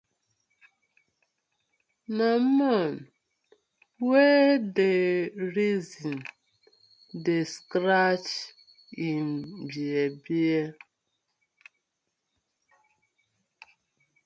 [2.17, 2.93] Na man
[4.07, 5.07] wey dey
[5.55, 6.13] reason
[7.23, 8.31] dey scratch
[9.09, 9.27] im
[9.69, 10.67] bear-bear.